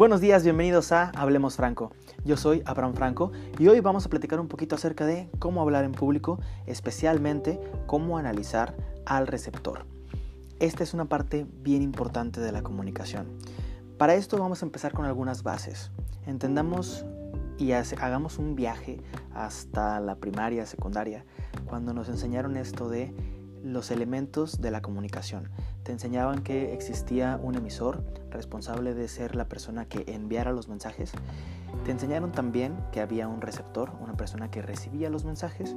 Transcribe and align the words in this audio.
Buenos 0.00 0.22
días, 0.22 0.44
bienvenidos 0.44 0.92
a 0.92 1.10
Hablemos 1.10 1.56
Franco. 1.56 1.92
Yo 2.24 2.38
soy 2.38 2.62
Abraham 2.64 2.94
Franco 2.94 3.32
y 3.58 3.68
hoy 3.68 3.80
vamos 3.80 4.06
a 4.06 4.08
platicar 4.08 4.40
un 4.40 4.48
poquito 4.48 4.74
acerca 4.74 5.04
de 5.04 5.28
cómo 5.38 5.60
hablar 5.60 5.84
en 5.84 5.92
público, 5.92 6.40
especialmente 6.64 7.60
cómo 7.84 8.16
analizar 8.16 8.74
al 9.04 9.26
receptor. 9.26 9.84
Esta 10.58 10.84
es 10.84 10.94
una 10.94 11.04
parte 11.04 11.46
bien 11.62 11.82
importante 11.82 12.40
de 12.40 12.50
la 12.50 12.62
comunicación. 12.62 13.26
Para 13.98 14.14
esto 14.14 14.38
vamos 14.38 14.62
a 14.62 14.64
empezar 14.64 14.94
con 14.94 15.04
algunas 15.04 15.42
bases. 15.42 15.90
Entendamos 16.26 17.04
y 17.58 17.72
hagamos 17.72 18.38
un 18.38 18.56
viaje 18.56 19.02
hasta 19.34 20.00
la 20.00 20.14
primaria, 20.14 20.64
secundaria, 20.64 21.26
cuando 21.66 21.92
nos 21.92 22.08
enseñaron 22.08 22.56
esto 22.56 22.88
de 22.88 23.14
los 23.62 23.90
elementos 23.90 24.62
de 24.62 24.70
la 24.70 24.80
comunicación. 24.80 25.50
Te 25.82 25.92
enseñaban 25.92 26.42
que 26.42 26.74
existía 26.74 27.38
un 27.42 27.54
emisor 27.54 28.02
responsable 28.30 28.94
de 28.94 29.08
ser 29.08 29.34
la 29.34 29.46
persona 29.46 29.86
que 29.86 30.04
enviara 30.08 30.52
los 30.52 30.68
mensajes. 30.68 31.12
Te 31.84 31.90
enseñaron 31.90 32.32
también 32.32 32.76
que 32.92 33.00
había 33.00 33.28
un 33.28 33.40
receptor, 33.40 33.92
una 34.00 34.14
persona 34.14 34.50
que 34.50 34.62
recibía 34.62 35.08
los 35.08 35.24
mensajes. 35.24 35.74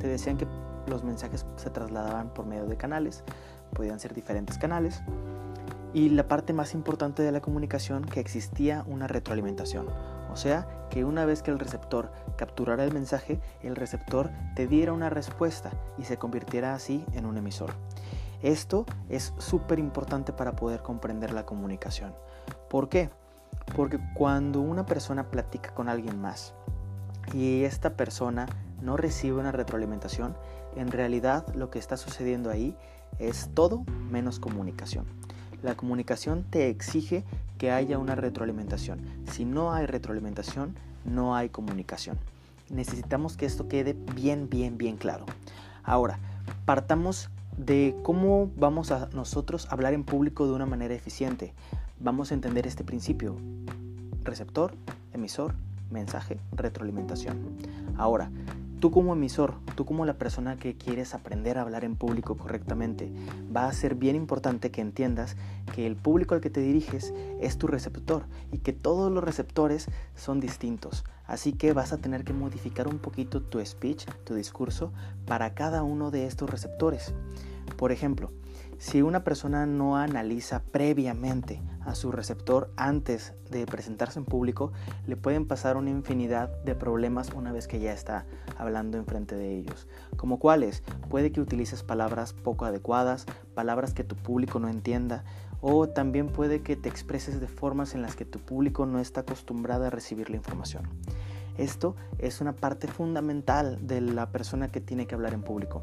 Te 0.00 0.08
decían 0.08 0.36
que 0.36 0.46
los 0.86 1.04
mensajes 1.04 1.46
se 1.56 1.70
trasladaban 1.70 2.34
por 2.34 2.46
medio 2.46 2.66
de 2.66 2.76
canales, 2.76 3.22
podían 3.74 4.00
ser 4.00 4.14
diferentes 4.14 4.58
canales. 4.58 5.02
Y 5.92 6.08
la 6.08 6.26
parte 6.26 6.52
más 6.52 6.74
importante 6.74 7.22
de 7.22 7.30
la 7.30 7.40
comunicación, 7.40 8.04
que 8.04 8.18
existía 8.18 8.84
una 8.88 9.06
retroalimentación. 9.06 9.86
O 10.32 10.36
sea, 10.36 10.66
que 10.90 11.04
una 11.04 11.24
vez 11.24 11.42
que 11.42 11.52
el 11.52 11.60
receptor 11.60 12.10
capturara 12.36 12.82
el 12.82 12.92
mensaje, 12.92 13.40
el 13.62 13.76
receptor 13.76 14.30
te 14.56 14.66
diera 14.66 14.92
una 14.92 15.08
respuesta 15.08 15.70
y 15.96 16.02
se 16.02 16.16
convirtiera 16.16 16.74
así 16.74 17.04
en 17.12 17.24
un 17.24 17.36
emisor. 17.36 17.72
Esto 18.42 18.84
es 19.08 19.32
súper 19.38 19.78
importante 19.78 20.32
para 20.32 20.56
poder 20.56 20.82
comprender 20.82 21.32
la 21.32 21.46
comunicación. 21.46 22.14
¿Por 22.68 22.88
qué? 22.88 23.10
Porque 23.76 23.98
cuando 24.14 24.60
una 24.60 24.84
persona 24.84 25.30
platica 25.30 25.72
con 25.74 25.88
alguien 25.88 26.20
más 26.20 26.54
y 27.32 27.64
esta 27.64 27.96
persona 27.96 28.46
no 28.82 28.96
recibe 28.96 29.38
una 29.38 29.52
retroalimentación, 29.52 30.36
en 30.76 30.90
realidad 30.90 31.46
lo 31.54 31.70
que 31.70 31.78
está 31.78 31.96
sucediendo 31.96 32.50
ahí 32.50 32.76
es 33.18 33.50
todo 33.54 33.84
menos 34.10 34.38
comunicación. 34.38 35.06
La 35.62 35.74
comunicación 35.76 36.44
te 36.44 36.68
exige 36.68 37.24
que 37.56 37.70
haya 37.70 37.98
una 37.98 38.14
retroalimentación. 38.14 39.00
Si 39.30 39.44
no 39.44 39.72
hay 39.72 39.86
retroalimentación, 39.86 40.76
no 41.04 41.34
hay 41.34 41.48
comunicación. 41.48 42.18
Necesitamos 42.68 43.36
que 43.36 43.46
esto 43.46 43.68
quede 43.68 43.94
bien, 44.14 44.48
bien, 44.50 44.76
bien 44.76 44.96
claro. 44.96 45.24
Ahora, 45.82 46.18
partamos 46.64 47.30
de 47.56 47.96
cómo 48.02 48.50
vamos 48.56 48.90
a 48.90 49.08
nosotros 49.12 49.66
hablar 49.70 49.94
en 49.94 50.04
público 50.04 50.46
de 50.46 50.52
una 50.52 50.66
manera 50.66 50.94
eficiente. 50.94 51.54
Vamos 52.00 52.30
a 52.30 52.34
entender 52.34 52.66
este 52.66 52.84
principio. 52.84 53.36
Receptor, 54.22 54.74
emisor, 55.12 55.54
mensaje, 55.90 56.38
retroalimentación. 56.52 57.56
Ahora, 57.96 58.30
Tú 58.84 58.90
como 58.90 59.14
emisor, 59.14 59.54
tú 59.76 59.86
como 59.86 60.04
la 60.04 60.18
persona 60.18 60.56
que 60.56 60.76
quieres 60.76 61.14
aprender 61.14 61.56
a 61.56 61.62
hablar 61.62 61.84
en 61.84 61.96
público 61.96 62.36
correctamente, 62.36 63.10
va 63.56 63.66
a 63.66 63.72
ser 63.72 63.94
bien 63.94 64.14
importante 64.14 64.70
que 64.70 64.82
entiendas 64.82 65.36
que 65.74 65.86
el 65.86 65.96
público 65.96 66.34
al 66.34 66.42
que 66.42 66.50
te 66.50 66.60
diriges 66.60 67.14
es 67.40 67.56
tu 67.56 67.66
receptor 67.66 68.26
y 68.52 68.58
que 68.58 68.74
todos 68.74 69.10
los 69.10 69.24
receptores 69.24 69.86
son 70.14 70.38
distintos. 70.38 71.02
Así 71.26 71.52
que 71.52 71.72
vas 71.72 71.92
a 71.92 71.98
tener 71.98 72.24
que 72.24 72.32
modificar 72.32 72.86
un 72.86 72.98
poquito 72.98 73.42
tu 73.42 73.64
speech, 73.64 74.06
tu 74.24 74.34
discurso, 74.34 74.92
para 75.26 75.54
cada 75.54 75.82
uno 75.82 76.10
de 76.10 76.26
estos 76.26 76.50
receptores. 76.50 77.14
Por 77.76 77.92
ejemplo, 77.92 78.30
si 78.84 79.00
una 79.00 79.24
persona 79.24 79.64
no 79.64 79.96
analiza 79.96 80.62
previamente 80.62 81.62
a 81.86 81.94
su 81.94 82.12
receptor 82.12 82.70
antes 82.76 83.32
de 83.50 83.64
presentarse 83.64 84.18
en 84.18 84.26
público, 84.26 84.72
le 85.06 85.16
pueden 85.16 85.46
pasar 85.46 85.78
una 85.78 85.88
infinidad 85.88 86.50
de 86.64 86.74
problemas 86.74 87.30
una 87.34 87.50
vez 87.50 87.66
que 87.66 87.80
ya 87.80 87.94
está 87.94 88.26
hablando 88.58 88.98
enfrente 88.98 89.36
de 89.36 89.56
ellos. 89.56 89.88
Como 90.18 90.38
cuáles, 90.38 90.82
puede 91.08 91.32
que 91.32 91.40
utilices 91.40 91.82
palabras 91.82 92.34
poco 92.34 92.66
adecuadas, 92.66 93.24
palabras 93.54 93.94
que 93.94 94.04
tu 94.04 94.16
público 94.16 94.58
no 94.58 94.68
entienda, 94.68 95.24
o 95.62 95.88
también 95.88 96.28
puede 96.28 96.60
que 96.60 96.76
te 96.76 96.90
expreses 96.90 97.40
de 97.40 97.48
formas 97.48 97.94
en 97.94 98.02
las 98.02 98.16
que 98.16 98.26
tu 98.26 98.38
público 98.38 98.84
no 98.84 98.98
está 98.98 99.22
acostumbrado 99.22 99.86
a 99.86 99.90
recibir 99.90 100.28
la 100.28 100.36
información. 100.36 100.82
Esto 101.56 101.96
es 102.18 102.42
una 102.42 102.52
parte 102.52 102.86
fundamental 102.86 103.78
de 103.86 104.02
la 104.02 104.28
persona 104.28 104.70
que 104.70 104.82
tiene 104.82 105.06
que 105.06 105.14
hablar 105.14 105.32
en 105.32 105.42
público. 105.42 105.82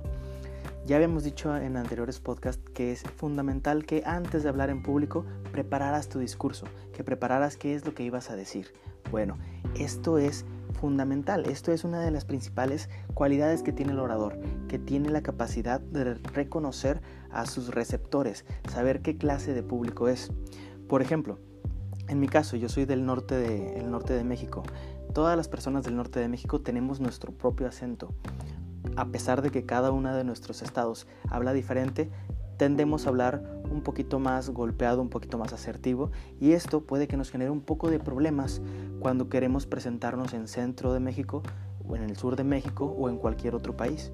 Ya 0.86 0.96
habíamos 0.96 1.24
dicho 1.24 1.56
en 1.56 1.78
anteriores 1.78 2.20
podcasts 2.20 2.64
que 2.74 2.92
es 2.92 3.04
fundamental 3.04 3.86
que 3.86 4.02
antes 4.04 4.42
de 4.42 4.50
hablar 4.50 4.72
en 4.72 4.82
público 4.82 5.26
prepararas 5.52 6.10
tu 6.10 6.18
discurso, 6.18 6.66
que 6.92 7.04
prepararas 7.04 7.56
qué 7.56 7.76
es 7.76 7.86
lo 7.86 7.94
que 7.94 8.04
ibas 8.04 8.32
a 8.32 8.36
decir. 8.36 8.74
Bueno, 9.12 9.38
esto 9.78 10.18
es 10.18 10.44
fundamental, 10.74 11.46
esto 11.46 11.72
es 11.72 11.84
una 11.84 12.02
de 12.02 12.10
las 12.10 12.26
principales 12.26 12.90
cualidades 13.14 13.62
que 13.62 13.72
tiene 13.72 13.92
el 13.92 14.00
orador, 14.00 14.40
que 14.68 14.80
tiene 14.80 15.12
la 15.12 15.22
capacidad 15.22 15.80
de 15.80 16.16
reconocer 16.16 17.02
a 17.30 17.46
sus 17.46 17.76
receptores, 17.76 18.44
saber 18.68 19.02
qué 19.02 19.18
clase 19.18 19.54
de 19.54 19.62
público 19.62 20.08
es. 20.08 20.32
Por 20.88 21.04
ejemplo, 21.04 21.38
en 22.08 22.20
mi 22.20 22.28
caso, 22.28 22.58
yo 22.58 22.70
soy 22.70 22.86
del 22.86 23.06
norte 23.06 23.36
de, 23.36 23.84
norte 23.84 24.14
de 24.14 24.24
México. 24.24 24.64
Todas 25.14 25.38
las 25.38 25.48
personas 25.48 25.84
del 25.84 25.96
norte 25.96 26.20
de 26.20 26.28
México 26.28 26.60
tenemos 26.62 27.00
nuestro 27.00 27.32
propio 27.32 27.68
acento 27.68 28.14
a 28.96 29.06
pesar 29.06 29.42
de 29.42 29.50
que 29.50 29.66
cada 29.66 29.92
uno 29.92 30.16
de 30.16 30.24
nuestros 30.24 30.62
estados 30.62 31.08
habla 31.30 31.54
diferente, 31.54 32.10
tendemos 32.58 33.06
a 33.06 33.10
hablar 33.10 33.42
un 33.72 33.82
poquito 33.82 34.20
más 34.20 34.50
golpeado, 34.50 35.02
un 35.02 35.10
poquito 35.10 35.38
más 35.38 35.52
asertivo 35.54 36.12
y 36.40 36.52
esto 36.52 36.82
puede 36.82 37.08
que 37.08 37.18
nos 37.18 37.32
genere 37.32 37.50
un 37.50 37.62
poco 37.62 37.90
de 37.90 38.00
problemas 38.00 38.62
cuando 39.00 39.30
queremos 39.30 39.66
presentarnos 39.66 40.34
en 40.34 40.48
centro 40.48 40.94
de 40.94 41.00
México 41.00 41.42
o 41.88 41.96
en 41.96 42.04
el 42.04 42.16
sur 42.18 42.36
de 42.36 42.44
México 42.44 42.86
o 42.86 43.10
en 43.10 43.18
cualquier 43.18 43.56
otro 43.56 43.76
país. 43.76 44.12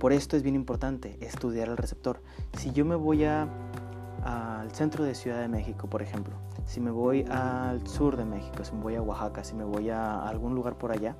Por 0.00 0.12
esto 0.12 0.36
es 0.36 0.42
bien 0.42 0.54
importante 0.54 1.16
estudiar 1.20 1.68
el 1.68 1.76
receptor. 1.76 2.22
Si 2.56 2.72
yo 2.72 2.84
me 2.84 2.96
voy 2.96 3.22
al 3.24 4.72
centro 4.72 5.04
de 5.04 5.14
Ciudad 5.14 5.40
de 5.40 5.48
México, 5.48 5.88
por 5.88 6.02
ejemplo, 6.02 6.34
si 6.64 6.80
me 6.80 6.90
voy 6.90 7.24
al 7.30 7.86
sur 7.86 8.16
de 8.16 8.24
México, 8.24 8.64
si 8.64 8.74
me 8.74 8.82
voy 8.82 8.94
a 8.96 9.02
Oaxaca, 9.02 9.44
si 9.44 9.54
me 9.54 9.64
voy 9.64 9.90
a 9.90 10.26
algún 10.26 10.54
lugar 10.54 10.76
por 10.76 10.90
allá, 10.90 11.16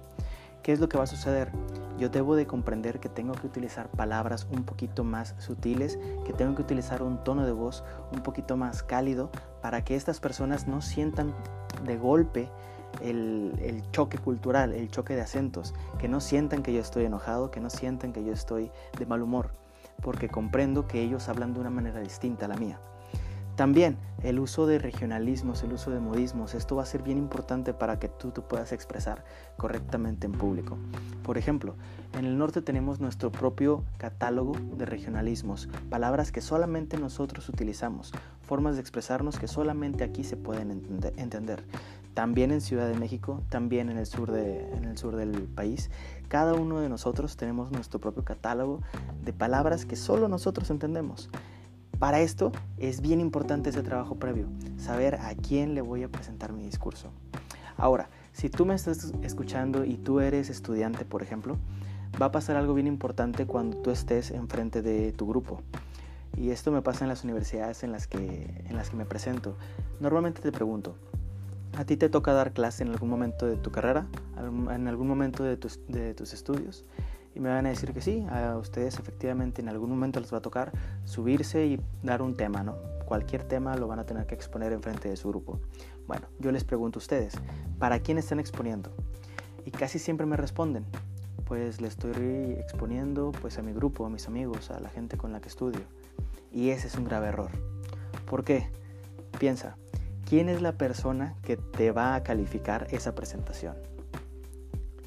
¿Qué 0.62 0.72
es 0.72 0.81
lo 0.81 0.88
que 0.88 0.98
va 0.98 1.04
a 1.04 1.06
suceder? 1.06 1.50
Yo 1.98 2.09
debo 2.09 2.34
de 2.37 2.47
comprender 2.47 3.00
que 3.00 3.09
tengo 3.09 3.32
que 3.32 3.47
utilizar 3.47 3.88
palabras 3.88 4.47
un 4.50 4.65
poquito 4.65 5.04
más 5.04 5.34
sutiles, 5.38 5.98
que 6.25 6.32
tengo 6.32 6.54
que 6.54 6.62
utilizar 6.62 7.03
un 7.03 7.22
tono 7.25 7.44
de 7.44 7.53
voz 7.53 7.84
un 8.12 8.22
poquito 8.22 8.56
más 8.56 8.82
cálido 8.82 9.31
para 9.62 9.84
que 9.84 9.97
estas 9.97 10.21
personas 10.21 10.66
no 10.66 10.81
sientan 10.81 11.34
de 11.84 11.97
golpe 11.97 12.50
el, 13.00 13.54
el, 13.62 13.91
choque 13.91 14.19
cultural, 14.19 14.72
el 14.72 14.91
choque 14.91 15.15
de 15.15 15.22
acentos, 15.22 15.75
que 15.98 16.09
no 16.09 16.21
sientan 16.21 16.62
que 16.62 16.72
yo 16.72 16.81
estoy 16.81 17.04
enojado, 17.04 17.50
que 17.50 17.60
no 17.60 17.71
sientan 17.71 18.12
que 18.12 18.25
yo 18.25 18.32
estoy 18.32 18.71
de 18.98 19.06
mal 19.06 19.22
humor, 19.22 19.50
porque 20.03 20.28
comprendo 20.28 20.87
que 20.87 21.03
ellos 21.03 21.28
hablan 21.28 21.54
de 21.54 21.60
una 21.60 21.71
manera 21.71 22.00
distinta 22.00 22.47
a 22.47 22.48
la 22.48 22.56
mía. 22.56 22.81
También 23.56 23.99
el 24.22 24.38
uso 24.38 24.66
de 24.66 24.78
regionalismos, 24.78 25.62
el 25.62 25.72
uso 25.72 25.91
de 25.91 26.00
modismos, 26.00 26.55
esto 26.55 26.77
va 26.77 26.83
a 26.83 26.87
ser 26.87 27.03
bien 27.03 27.19
importante 27.19 27.72
para 27.72 27.99
que 27.99 28.09
tú 28.09 28.31
te 28.31 28.41
puedas 28.41 28.72
expresar 28.72 29.25
correctamente 29.56 30.27
en 30.27 30.33
público. 30.33 30.77
Por 31.22 31.38
ejemplo, 31.38 31.75
en 32.19 32.25
el 32.25 32.37
norte 32.37 32.62
tenemos 32.62 33.00
nuestro 33.00 33.31
propio 33.31 33.84
catálogo 33.99 34.53
de 34.77 34.84
regionalismos, 34.84 35.69
palabras 35.89 36.33
que 36.33 36.41
solamente 36.41 36.99
nosotros 36.99 37.49
utilizamos, 37.49 38.12
formas 38.43 38.75
de 38.75 38.81
expresarnos 38.81 39.39
que 39.39 39.49
solamente 39.49 40.05
aquí 40.05 40.25
se 40.25 40.37
pueden 40.37 40.71
entender. 41.16 41.65
También 42.15 42.50
en 42.50 42.60
Ciudad 42.60 42.89
de 42.89 42.99
México, 42.99 43.43
también 43.49 43.89
en 43.89 43.97
el 43.97 44.06
sur, 44.06 44.33
de, 44.33 44.69
en 44.72 44.84
el 44.84 44.99
sur 44.99 45.16
del 45.16 45.43
país, 45.43 45.91
cada 46.28 46.55
uno 46.55 46.81
de 46.81 46.89
nosotros 46.89 47.37
tenemos 47.37 47.71
nuestro 47.71 48.00
propio 48.00 48.25
catálogo 48.25 48.81
de 49.22 49.33
palabras 49.33 49.87
que 49.87 49.97
solo 49.97 50.28
nosotros 50.28 50.71
entendemos. 50.71 51.30
Para 52.00 52.20
esto 52.20 52.50
es 52.78 53.02
bien 53.02 53.20
importante 53.20 53.68
ese 53.68 53.82
trabajo 53.82 54.14
previo, 54.14 54.47
saber 54.78 55.16
a 55.16 55.34
quién 55.34 55.74
le 55.74 55.82
voy 55.82 56.02
a 56.02 56.08
presentar 56.08 56.50
mi 56.50 56.62
discurso. 56.62 57.10
Ahora, 57.76 58.08
si 58.32 58.48
tú 58.48 58.64
me 58.64 58.74
estás 58.74 59.12
escuchando 59.22 59.84
y 59.84 59.98
tú 59.98 60.20
eres 60.20 60.48
estudiante, 60.48 61.04
por 61.04 61.22
ejemplo, 61.22 61.58
va 62.20 62.26
a 62.26 62.32
pasar 62.32 62.56
algo 62.56 62.72
bien 62.72 62.86
importante 62.86 63.44
cuando 63.44 63.76
tú 63.76 63.91
estés 63.91 64.30
enfrente 64.30 64.80
de 64.80 65.12
tu 65.12 65.26
grupo. 65.26 65.60
Y 66.38 66.52
esto 66.52 66.72
me 66.72 66.80
pasa 66.80 67.04
en 67.04 67.10
las 67.10 67.22
universidades 67.22 67.82
en 67.84 67.92
las 67.92 68.06
que, 68.06 68.64
en 68.66 68.76
las 68.76 68.88
que 68.88 68.97
me 68.97 69.04
presento. 69.04 69.58
Normalmente 70.00 70.41
te 70.41 70.52
pregunto, 70.52 70.97
¿a 71.76 71.84
ti 71.84 71.98
te 71.98 72.08
toca 72.08 72.32
dar 72.32 72.54
clase 72.54 72.82
en 72.82 72.88
algún 72.88 73.10
momento 73.10 73.44
de 73.44 73.56
tu 73.56 73.70
carrera? 73.72 74.06
¿En 74.38 74.88
algún 74.88 75.06
momento 75.06 75.44
de 75.44 75.58
tus, 75.58 75.78
de 75.86 76.14
tus 76.14 76.32
estudios? 76.32 76.86
Y 77.34 77.41
me 77.41 77.48
van 77.48 77.66
a 77.66 77.68
decir 77.68 77.92
que 77.92 78.00
sí, 78.00 78.27
a 78.30 78.56
ustedes 78.56 78.98
efectivamente 78.98 79.62
en 79.62 79.68
algún 79.68 79.91
momento 79.91 80.21
les 80.21 80.32
va 80.32 80.38
a 80.38 80.42
tocar 80.42 80.72
subirse 81.04 81.66
y 81.66 81.80
dar 82.03 82.22
un 82.22 82.36
tema, 82.36 82.62
¿no? 82.62 82.77
Cualquier 83.04 83.44
tema 83.44 83.77
lo 83.77 83.88
van 83.88 83.98
a 83.98 84.04
tener 84.04 84.27
que 84.27 84.34
exponer 84.34 84.72
en 84.72 84.82
frente 84.82 85.09
de 85.09 85.16
su 85.16 85.28
grupo. 85.28 85.60
Bueno, 86.06 86.27
yo 86.38 86.50
les 86.53 86.65
pregunto 86.65 86.98
a 86.98 87.03
ustedes, 87.03 87.34
¿para 87.78 88.00
quién 88.00 88.18
están 88.18 88.41
exponiendo? 88.41 88.91
Y 89.65 89.71
casi 89.71 89.98
siempre 89.98 90.27
me 90.27 90.36
responden, 90.36 90.84
pues 91.44 91.80
le 91.80 91.88
estoy 91.88 92.56
exponiendo 92.59 93.33
pues 93.41 93.59
a 93.59 93.62
mi 93.62 93.72
grupo, 93.72 94.06
a 94.06 94.10
mis 94.10 94.26
amigos, 94.26 94.71
a 94.71 94.80
la 94.80 94.88
gente 94.88 95.16
con 95.16 95.33
la 95.33 95.41
que 95.41 95.48
estudio. 95.48 95.80
Y 96.53 96.71
ese 96.71 96.88
es 96.88 96.97
un 96.97 97.04
grave 97.04 97.28
error. 97.28 97.50
¿Por 98.26 98.44
qué? 98.44 98.68
Piensa, 99.38 99.76
¿quién 100.28 100.48
es 100.48 100.62
la 100.62 100.72
persona 100.72 101.34
que 101.42 101.56
te 101.56 101.92
va 101.92 102.15
a 102.15 102.22
calificar 102.22 102.86
esa 102.91 103.15
presentación? 103.15 103.90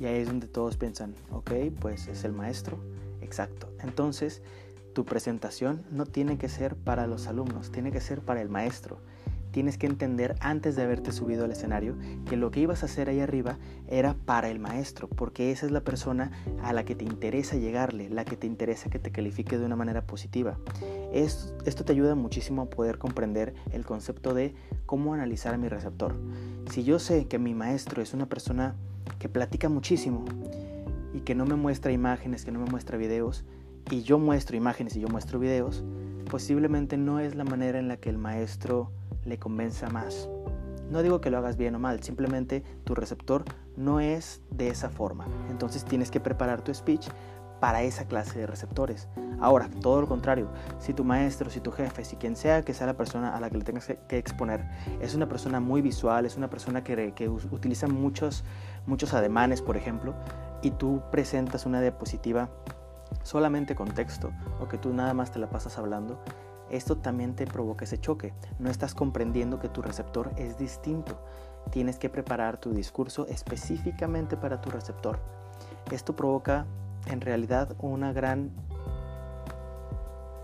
Y 0.03 0.05
ahí 0.05 0.17
es 0.17 0.27
donde 0.27 0.47
todos 0.47 0.75
piensan, 0.75 1.15
ok, 1.31 1.51
pues 1.79 2.09
es 2.09 2.25
el 2.25 2.33
maestro. 2.33 2.77
Exacto. 3.21 3.69
Entonces, 3.81 4.41
tu 4.91 5.05
presentación 5.05 5.85
no 5.91 6.05
tiene 6.05 6.38
que 6.38 6.50
ser 6.50 6.75
para 6.75 7.07
los 7.07 7.27
alumnos, 7.27 7.71
tiene 7.71 7.89
que 7.89 8.01
ser 8.01 8.19
para 8.19 8.41
el 8.41 8.50
maestro 8.50 9.00
tienes 9.53 9.77
que 9.77 9.85
entender 9.85 10.35
antes 10.41 10.75
de 10.75 10.81
haberte 10.81 11.11
subido 11.13 11.45
al 11.45 11.51
escenario 11.51 11.95
que 12.27 12.35
lo 12.35 12.51
que 12.51 12.59
ibas 12.59 12.81
a 12.81 12.88
hacer 12.88 13.07
ahí 13.07 13.19
arriba 13.19 13.59
era 13.88 14.15
para 14.25 14.50
el 14.50 14.59
maestro, 14.59 15.07
porque 15.07 15.51
esa 15.51 15.67
es 15.67 15.71
la 15.71 15.81
persona 15.81 16.31
a 16.63 16.73
la 16.73 16.83
que 16.83 16.95
te 16.95 17.05
interesa 17.05 17.55
llegarle, 17.55 18.09
la 18.09 18.25
que 18.25 18.35
te 18.35 18.47
interesa 18.47 18.89
que 18.89 19.00
te 19.00 19.11
califique 19.11 19.57
de 19.57 19.65
una 19.65 19.75
manera 19.75 20.01
positiva. 20.01 20.57
esto 21.13 21.85
te 21.85 21.94
ayuda 21.94 22.15
muchísimo 22.15 22.63
a 22.63 22.69
poder 22.69 22.97
comprender 22.97 23.53
el 23.71 23.85
concepto 23.85 24.33
de 24.33 24.55
cómo 24.88 25.13
analizar 25.13 25.53
a 25.53 25.57
mi 25.57 25.69
receptor. 25.69 26.15
Si 26.71 26.83
yo 26.83 26.97
sé 26.97 27.27
que 27.27 27.38
mi 27.38 27.53
maestro 27.53 28.01
es 28.01 28.15
una 28.15 28.25
persona 28.25 28.75
que 29.19 29.29
platica 29.29 29.69
muchísimo 29.69 30.25
y 31.13 31.21
que 31.21 31.35
no 31.35 31.45
me 31.45 31.55
muestra 31.55 31.91
imágenes, 31.91 32.45
que 32.45 32.51
no 32.51 32.59
me 32.59 32.69
muestra 32.69 32.97
videos, 32.97 33.44
y 33.91 34.03
yo 34.03 34.19
muestro 34.19 34.57
imágenes 34.57 34.95
y 34.95 35.01
yo 35.01 35.07
muestro 35.07 35.39
videos, 35.39 35.83
posiblemente 36.29 36.97
no 36.97 37.19
es 37.19 37.35
la 37.35 37.44
manera 37.44 37.79
en 37.79 37.88
la 37.88 37.97
que 37.97 38.09
el 38.09 38.17
maestro 38.17 38.91
le 39.25 39.38
convenza 39.38 39.89
más. 39.89 40.29
No 40.89 41.01
digo 41.01 41.21
que 41.21 41.29
lo 41.29 41.38
hagas 41.38 41.57
bien 41.57 41.75
o 41.75 41.79
mal, 41.79 42.03
simplemente 42.03 42.63
tu 42.83 42.95
receptor 42.95 43.44
no 43.77 44.00
es 44.00 44.41
de 44.51 44.69
esa 44.69 44.89
forma. 44.89 45.27
Entonces 45.50 45.85
tienes 45.85 46.11
que 46.11 46.19
preparar 46.19 46.61
tu 46.61 46.73
speech 46.73 47.07
para 47.59 47.83
esa 47.83 48.05
clase 48.05 48.39
de 48.39 48.47
receptores. 48.47 49.07
Ahora, 49.43 49.69
todo 49.81 49.99
lo 49.99 50.07
contrario, 50.07 50.47
si 50.79 50.93
tu 50.93 51.03
maestro, 51.03 51.49
si 51.49 51.59
tu 51.59 51.69
jefe, 51.69 52.05
si 52.05 52.15
quien 52.15 52.37
sea 52.37 52.61
que 52.61 52.73
sea 52.73 52.87
la 52.87 52.93
persona 52.93 53.35
a 53.35 53.41
la 53.41 53.49
que 53.49 53.57
le 53.57 53.65
tengas 53.65 53.85
que 54.07 54.17
exponer, 54.17 54.63
es 55.01 55.15
una 55.15 55.27
persona 55.27 55.59
muy 55.59 55.81
visual, 55.81 56.25
es 56.25 56.37
una 56.37 56.49
persona 56.49 56.81
que, 56.81 57.27
utiliza 57.27 57.87
muchos, 57.87 58.45
muchos 58.87 59.13
ademanes, 59.13 59.61
por 59.61 59.75
ejemplo, 59.75 60.13
y 60.61 60.71
tú 60.71 61.01
presentas 61.11 61.65
una 61.65 61.81
diapositiva 61.81 62.47
solamente 63.23 63.75
con 63.75 63.89
texto 63.89 64.31
o 64.61 64.69
que 64.69 64.77
tú 64.77 64.93
nada 64.93 65.13
más 65.13 65.31
te 65.31 65.39
la 65.39 65.49
pasas 65.49 65.77
hablando, 65.77 66.23
esto 66.69 66.95
también 66.95 67.35
te 67.35 67.45
provoca 67.45 67.83
ese 67.83 67.99
choque. 67.99 68.33
No 68.59 68.69
estás 68.69 68.95
comprendiendo 68.95 69.59
que 69.59 69.67
tu 69.67 69.81
receptor 69.81 70.31
es 70.37 70.57
distinto. 70.57 71.19
Tienes 71.69 71.97
que 71.97 72.07
preparar 72.07 72.61
tu 72.61 72.71
discurso 72.71 73.27
específicamente 73.27 74.37
para 74.37 74.61
tu 74.61 74.69
receptor. 74.69 75.19
Esto 75.91 76.15
provoca 76.15 76.65
en 77.07 77.19
realidad 77.19 77.75
una 77.79 78.13
gran 78.13 78.51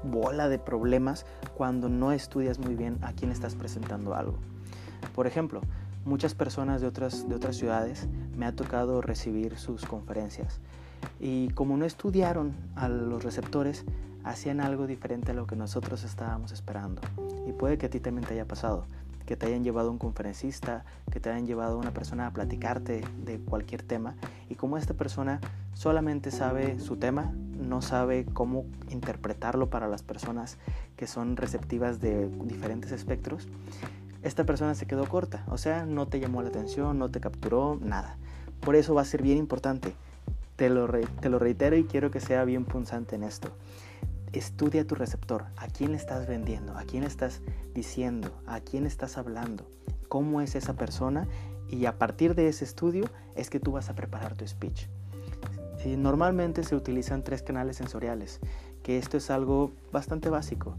bola 0.04 0.50
de 0.50 0.60
problemas 0.60 1.26
cuando 1.56 1.90
no 1.90 2.12
estudias 2.12 2.60
muy 2.60 2.76
bien 2.76 2.98
a 3.02 3.14
quién 3.14 3.32
estás 3.32 3.56
presentando 3.56 4.16
algo. 4.16 4.38
Por 5.16 5.28
ejemplo, 5.28 5.62
muchas 6.06 6.34
personas 6.34 6.82
de 6.82 6.88
otras, 6.88 7.28
de 7.28 7.36
otras 7.36 7.56
ciudades 7.56 8.08
me 8.36 8.46
ha 8.46 8.56
tocado 8.56 9.02
recibir 9.02 9.58
sus 9.58 9.86
conferencias 9.86 10.60
y 11.20 11.50
como 11.50 11.78
no 11.78 11.86
estudiaron 11.86 12.54
a 12.76 12.88
los 12.90 13.24
receptores, 13.24 13.86
hacían 14.24 14.62
algo 14.62 14.88
diferente 14.88 15.32
a 15.32 15.34
lo 15.34 15.48
que 15.48 15.56
nosotros 15.56 16.04
estábamos 16.04 16.52
esperando. 16.52 17.02
Y 17.48 17.54
puede 17.54 17.78
que 17.78 17.88
a 17.88 17.90
ti 17.90 18.00
también 18.00 18.28
te 18.28 18.34
haya 18.34 18.48
pasado, 18.48 18.86
que 19.26 19.36
te 19.36 19.48
hayan 19.48 19.64
llevado 19.64 19.92
un 19.92 19.98
conferencista, 19.98 20.86
que 21.12 21.20
te 21.20 21.30
hayan 21.30 21.46
llevado 21.46 21.78
una 21.78 21.92
persona 21.92 22.28
a 22.28 22.32
platicarte 22.32 23.02
de 23.24 23.40
cualquier 23.40 23.84
tema. 23.84 24.16
Y 24.50 24.56
como 24.56 24.78
esta 24.78 24.94
persona 24.94 25.40
solamente 25.74 26.32
sabe 26.32 26.80
su 26.80 26.98
tema, 26.98 27.34
no 27.60 27.82
sabe 27.82 28.26
cómo 28.34 28.66
interpretarlo 28.90 29.70
para 29.70 29.88
las 29.88 30.02
personas 30.02 30.58
que 30.96 31.08
son 31.08 31.38
receptivas 31.38 32.00
de 32.00 32.28
diferentes 32.46 32.92
espectros, 32.92 33.48
esta 34.24 34.46
persona 34.46 34.76
se 34.76 34.86
quedó 34.86 35.08
corta. 35.08 35.46
O 35.48 35.58
sea, 35.58 35.86
no 35.86 36.08
te 36.08 36.20
llamó 36.20 36.42
la 36.42 36.50
atención, 36.50 36.98
no 36.98 37.10
te 37.10 37.20
capturó, 37.20 37.78
nada. 37.82 38.18
Por 38.60 38.76
eso 38.76 38.94
va 38.94 39.02
a 39.02 39.06
ser 39.06 39.22
bien 39.22 39.38
importante. 39.38 39.94
Te 40.56 40.70
lo, 40.70 40.88
te 40.88 41.30
lo 41.30 41.40
reitero 41.40 41.78
y 41.78 41.86
quiero 41.86 42.12
que 42.12 42.20
sea 42.20 42.44
bien 42.44 42.66
punzante 42.66 43.16
en 43.16 43.24
esto 43.24 43.52
estudia 44.34 44.86
tu 44.86 44.96
receptor, 44.96 45.46
a 45.58 45.68
quién 45.68 45.96
estás 45.96 46.28
vendiendo, 46.28 46.78
a 46.78 46.84
quién 46.84 47.04
estás 47.04 47.42
diciendo, 47.74 48.32
a 48.46 48.60
quién 48.60 48.86
estás 48.86 49.18
hablando, 49.18 49.68
cómo 50.08 50.42
es 50.42 50.56
esa 50.56 50.76
persona 50.76 51.28
y 51.70 51.86
a 51.86 51.98
partir 51.98 52.36
de 52.36 52.48
ese 52.48 52.66
estudio 52.66 53.06
es 53.36 53.50
que 53.50 53.60
tú 53.60 53.72
vas 53.72 53.90
a 53.90 53.96
preparar 53.96 54.36
tu 54.36 54.48
speech. 54.48 54.88
Normalmente 55.86 56.64
se 56.64 56.76
utilizan 56.76 57.24
tres 57.24 57.42
canales 57.42 57.78
sensoriales, 57.78 58.40
que 58.84 58.98
esto 58.98 59.18
es 59.18 59.30
algo 59.30 59.72
bastante 59.92 60.30
básico. 60.30 60.76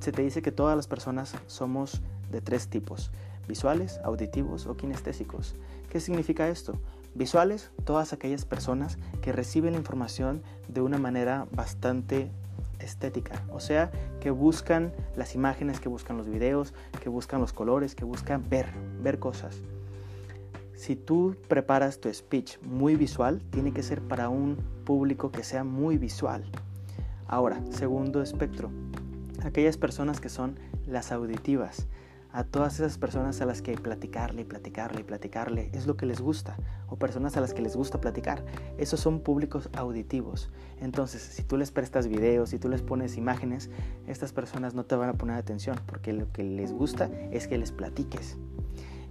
Se 0.00 0.12
te 0.12 0.22
dice 0.22 0.42
que 0.42 0.52
todas 0.52 0.76
las 0.76 0.86
personas 0.86 1.34
somos 1.46 2.00
de 2.30 2.40
tres 2.40 2.68
tipos, 2.68 3.10
visuales, 3.46 4.00
auditivos 4.04 4.66
o 4.66 4.76
kinestésicos. 4.76 5.54
¿Qué 5.88 6.00
significa 6.00 6.48
esto? 6.48 6.78
Visuales, 7.14 7.70
todas 7.84 8.12
aquellas 8.12 8.44
personas 8.44 8.98
que 9.20 9.32
reciben 9.32 9.72
la 9.72 9.78
información 9.78 10.42
de 10.68 10.80
una 10.80 10.98
manera 10.98 11.46
bastante 11.52 12.30
estética, 12.78 13.42
o 13.52 13.60
sea, 13.60 13.90
que 14.20 14.30
buscan 14.30 14.92
las 15.16 15.34
imágenes, 15.34 15.80
que 15.80 15.88
buscan 15.88 16.16
los 16.16 16.28
videos, 16.28 16.72
que 17.02 17.08
buscan 17.08 17.40
los 17.40 17.52
colores, 17.52 17.94
que 17.94 18.04
buscan 18.04 18.48
ver, 18.48 18.68
ver 19.02 19.18
cosas. 19.18 19.56
Si 20.80 20.96
tú 20.96 21.36
preparas 21.46 22.00
tu 22.00 22.10
speech 22.10 22.58
muy 22.62 22.96
visual, 22.96 23.42
tiene 23.50 23.70
que 23.70 23.82
ser 23.82 24.00
para 24.00 24.30
un 24.30 24.56
público 24.86 25.30
que 25.30 25.44
sea 25.44 25.62
muy 25.62 25.98
visual. 25.98 26.42
Ahora, 27.26 27.62
segundo 27.68 28.22
espectro, 28.22 28.70
aquellas 29.44 29.76
personas 29.76 30.20
que 30.20 30.30
son 30.30 30.58
las 30.86 31.12
auditivas 31.12 31.86
a 32.32 32.44
todas 32.44 32.80
esas 32.80 32.96
personas 32.96 33.42
a 33.42 33.44
las 33.44 33.60
que 33.60 33.74
platicarle 33.74 34.40
y 34.40 34.44
platicarle 34.46 35.02
y 35.02 35.04
platicarle 35.04 35.68
es 35.74 35.86
lo 35.86 35.98
que 35.98 36.06
les 36.06 36.22
gusta, 36.22 36.56
o 36.88 36.96
personas 36.96 37.36
a 37.36 37.42
las 37.42 37.52
que 37.52 37.60
les 37.60 37.76
gusta 37.76 38.00
platicar. 38.00 38.42
Esos 38.78 39.00
son 39.00 39.20
públicos 39.20 39.68
auditivos. 39.74 40.48
Entonces, 40.80 41.20
si 41.20 41.42
tú 41.42 41.58
les 41.58 41.72
prestas 41.72 42.08
videos, 42.08 42.48
si 42.48 42.58
tú 42.58 42.70
les 42.70 42.80
pones 42.80 43.18
imágenes, 43.18 43.68
estas 44.06 44.32
personas 44.32 44.72
no 44.72 44.86
te 44.86 44.94
van 44.96 45.10
a 45.10 45.12
poner 45.12 45.36
atención, 45.36 45.78
porque 45.84 46.14
lo 46.14 46.32
que 46.32 46.42
les 46.42 46.72
gusta 46.72 47.10
es 47.32 47.48
que 47.48 47.58
les 47.58 47.70
platiques. 47.70 48.38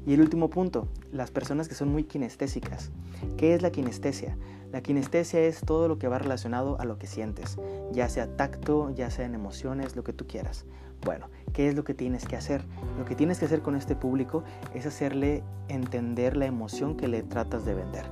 Y 0.06 0.14
el 0.14 0.22
último 0.22 0.50
punto, 0.50 0.88
las 1.12 1.32
personas 1.32 1.68
que 1.68 1.76
son 1.76 1.90
muy 1.90 2.04
kinestésicas. 2.04 2.92
¿Qué 3.38 3.54
es 3.54 3.62
la 3.62 3.72
kinestesia? 3.72 4.38
La 4.72 4.82
kinestesia 4.82 5.42
es 5.42 5.62
todo 5.62 5.88
lo 5.88 5.98
que 5.98 6.08
va 6.08 6.20
relacionado 6.20 6.80
a 6.80 6.86
lo 6.86 6.98
que 6.98 7.08
sientes, 7.08 7.58
ya 7.92 8.08
sea 8.08 8.36
tacto, 8.38 8.92
ya 8.92 9.10
sea 9.10 9.26
en 9.26 9.34
emociones, 9.34 9.96
lo 9.96 10.04
que 10.04 10.14
tú 10.14 10.28
quieras. 10.28 10.66
Bueno, 11.04 11.28
¿qué 11.54 11.68
es 11.68 11.76
lo 11.76 11.84
que 11.84 11.94
tienes 11.94 12.26
que 12.26 12.36
hacer? 12.36 12.64
Lo 12.98 13.06
que 13.06 13.16
tienes 13.16 13.40
que 13.40 13.46
hacer 13.46 13.62
con 13.62 13.76
este 13.76 13.96
público 13.96 14.44
es 14.74 14.86
hacerle 14.86 15.44
entender 15.70 16.38
la 16.38 16.46
emoción 16.46 16.96
que 16.96 17.08
le 17.08 17.24
tratas 17.24 17.66
de 17.66 17.74
vender. 17.74 18.06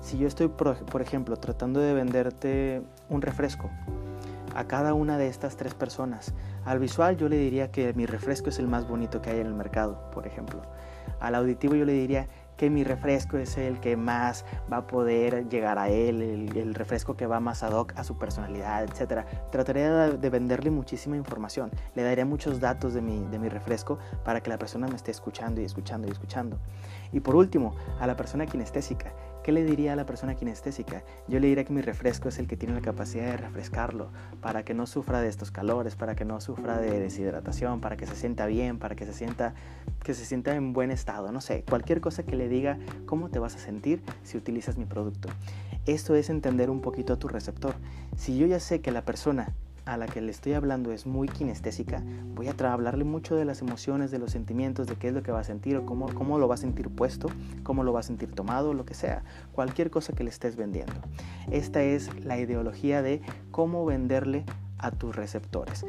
Si 0.00 0.18
yo 0.18 0.28
estoy, 0.28 0.48
por 0.48 1.02
ejemplo, 1.02 1.36
tratando 1.36 1.80
de 1.80 1.94
venderte 1.94 2.82
un 3.08 3.22
refresco 3.22 3.70
a 4.54 4.66
cada 4.66 4.94
una 4.94 5.18
de 5.18 5.28
estas 5.28 5.56
tres 5.56 5.74
personas, 5.74 6.32
al 6.64 6.78
visual 6.78 7.16
yo 7.16 7.28
le 7.28 7.36
diría 7.36 7.70
que 7.70 7.92
mi 7.94 8.06
refresco 8.06 8.48
es 8.48 8.58
el 8.58 8.68
más 8.68 8.88
bonito 8.88 9.20
que 9.20 9.30
hay 9.30 9.40
en 9.40 9.46
el 9.46 9.54
mercado, 9.54 10.10
por 10.12 10.26
ejemplo. 10.26 10.62
Al 11.20 11.34
auditivo 11.34 11.74
yo 11.74 11.84
le 11.84 11.92
diría 11.92 12.28
que 12.56 12.70
mi 12.70 12.84
refresco 12.84 13.36
es 13.36 13.56
el 13.56 13.80
que 13.80 13.96
más 13.96 14.44
va 14.72 14.78
a 14.78 14.86
poder 14.86 15.48
llegar 15.48 15.78
a 15.78 15.88
él, 15.88 16.22
el, 16.54 16.74
refresco 16.74 17.16
que 17.16 17.26
va 17.26 17.40
más 17.40 17.62
ad 17.62 17.72
hoc 17.72 17.92
a 17.96 18.04
su 18.04 18.16
personalidad, 18.16 18.84
etc. 18.84 19.26
Trataría 19.50 20.10
de, 20.10 20.30
venderle 20.30 20.70
muchísima 20.70 21.16
información, 21.16 21.70
le 21.94 22.02
daría 22.02 22.24
muchos 22.24 22.60
datos 22.60 22.94
de 22.94 23.02
mi, 23.02 23.24
de 23.26 23.38
mi 23.38 23.48
refresco 23.48 23.98
para 24.24 24.40
que 24.40 24.50
la 24.50 24.58
persona 24.58 24.86
me 24.86 24.96
esté 24.96 25.10
escuchando 25.10 25.60
y 25.60 25.64
escuchando 25.64 26.06
y 26.08 26.10
escuchando. 26.10 26.58
Y 27.12 27.20
por 27.20 27.34
último, 27.34 27.74
a 28.00 28.06
la 28.06 28.16
persona 28.16 28.46
kinestésica. 28.46 29.12
¿Qué 29.44 29.52
le 29.52 29.62
diría 29.62 29.92
a 29.92 29.96
la 29.96 30.06
persona 30.06 30.34
kinestésica? 30.36 31.04
Yo 31.28 31.38
le 31.38 31.48
diría 31.48 31.64
que 31.64 31.72
mi 31.74 31.82
refresco 31.82 32.30
es 32.30 32.38
el 32.38 32.46
que 32.46 32.56
tiene 32.56 32.72
la 32.72 32.80
capacidad 32.80 33.26
de 33.26 33.36
refrescarlo, 33.36 34.08
para 34.40 34.64
que 34.64 34.72
no 34.72 34.86
sufra 34.86 35.20
de 35.20 35.28
estos 35.28 35.50
calores, 35.50 35.96
para 35.96 36.16
que 36.16 36.24
no 36.24 36.40
sufra 36.40 36.78
de 36.78 36.98
deshidratación, 36.98 37.82
para 37.82 37.98
que 37.98 38.06
se 38.06 38.16
sienta 38.16 38.46
bien, 38.46 38.78
para 38.78 38.96
que 38.96 39.04
se 39.04 39.12
sienta, 39.12 39.54
que 40.02 40.14
se 40.14 40.24
sienta 40.24 40.54
en 40.54 40.72
buen 40.72 40.90
estado, 40.90 41.30
no 41.30 41.42
sé, 41.42 41.62
cualquier 41.68 42.00
cosa 42.00 42.22
que 42.22 42.36
le 42.36 42.48
diga 42.48 42.78
cómo 43.04 43.28
te 43.28 43.38
vas 43.38 43.54
a 43.54 43.58
sentir 43.58 44.02
si 44.22 44.38
utilizas 44.38 44.78
mi 44.78 44.86
producto. 44.86 45.28
Esto 45.84 46.14
es 46.14 46.30
entender 46.30 46.70
un 46.70 46.80
poquito 46.80 47.12
a 47.12 47.18
tu 47.18 47.28
receptor. 47.28 47.74
Si 48.16 48.38
yo 48.38 48.46
ya 48.46 48.60
sé 48.60 48.80
que 48.80 48.92
la 48.92 49.04
persona 49.04 49.52
a 49.86 49.96
la 49.96 50.06
que 50.06 50.20
le 50.20 50.30
estoy 50.30 50.54
hablando 50.54 50.92
es 50.92 51.06
muy 51.06 51.28
kinestésica, 51.28 52.02
voy 52.34 52.48
a 52.48 52.72
hablarle 52.72 53.04
mucho 53.04 53.36
de 53.36 53.44
las 53.44 53.60
emociones, 53.60 54.10
de 54.10 54.18
los 54.18 54.30
sentimientos, 54.30 54.86
de 54.86 54.96
qué 54.96 55.08
es 55.08 55.14
lo 55.14 55.22
que 55.22 55.32
va 55.32 55.40
a 55.40 55.44
sentir 55.44 55.76
o 55.76 55.84
cómo, 55.86 56.06
cómo 56.14 56.38
lo 56.38 56.48
va 56.48 56.54
a 56.54 56.58
sentir 56.58 56.88
puesto, 56.88 57.28
cómo 57.62 57.84
lo 57.84 57.92
va 57.92 58.00
a 58.00 58.04
sentir 58.04 58.32
tomado, 58.32 58.74
lo 58.74 58.84
que 58.84 58.94
sea, 58.94 59.24
cualquier 59.52 59.90
cosa 59.90 60.12
que 60.12 60.24
le 60.24 60.30
estés 60.30 60.56
vendiendo. 60.56 60.94
Esta 61.50 61.82
es 61.82 62.24
la 62.24 62.38
ideología 62.38 63.02
de 63.02 63.20
cómo 63.50 63.84
venderle 63.84 64.44
a 64.78 64.90
tus 64.90 65.14
receptores. 65.14 65.84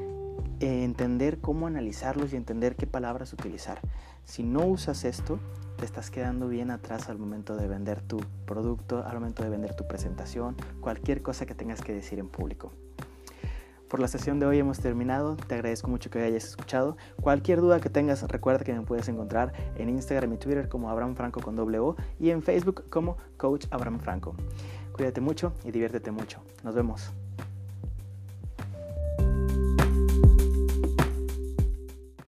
entender 0.62 1.40
cómo 1.40 1.68
analizarlos 1.68 2.32
y 2.32 2.38
entender 2.38 2.78
qué 2.78 2.88
palabras 2.88 3.34
utilizar. 3.34 3.80
Si 4.24 4.42
no 4.42 4.66
usas 4.66 5.04
esto, 5.04 5.38
te 5.78 5.86
estás 5.86 6.10
quedando 6.10 6.48
bien 6.48 6.72
atrás 6.72 7.10
al 7.10 7.20
momento 7.20 7.58
de 7.58 7.68
vender 7.68 8.02
tu 8.02 8.18
producto, 8.46 9.04
al 9.06 9.16
momento 9.16 9.44
de 9.44 9.50
vender 9.50 9.76
tu 9.76 9.86
presentación, 9.86 10.56
cualquier 10.80 11.22
cosa 11.22 11.46
que 11.46 11.56
tengas 11.56 11.82
que 11.82 11.94
decir 11.94 12.20
en 12.20 12.30
público. 12.30 12.72
Por 13.90 14.00
la 14.00 14.08
sesión 14.08 14.40
de 14.40 14.46
hoy 14.46 14.60
hemos 14.60 14.80
terminado. 14.80 15.36
Te 15.36 15.56
agradezco 15.56 15.90
mucho 15.90 16.10
que 16.10 16.22
hayas 16.22 16.46
escuchado. 16.46 16.98
Cualquier 17.22 17.62
duda 17.62 17.80
que 17.80 17.90
tengas, 17.90 18.24
recuerda 18.24 18.64
que 18.64 18.74
me 18.74 18.82
puedes 18.82 19.08
encontrar 19.08 19.54
en 19.76 19.90
Instagram 19.90 20.34
y 20.34 20.38
Twitter 20.38 20.68
como 20.68 20.90
Abraham 20.90 21.16
Franco 21.16 21.42
con 21.42 21.58
O 21.60 21.96
y 22.20 22.30
en 22.32 22.42
Facebook 22.42 22.90
como 22.90 23.18
Coach 23.38 23.68
Abraham 23.72 24.00
Franco. 24.00 24.36
Cuídate 24.92 25.22
mucho 25.22 25.54
y 25.64 25.72
diviértete 25.72 26.12
mucho. 26.12 26.42
Nos 26.64 26.74
vemos. 26.74 27.14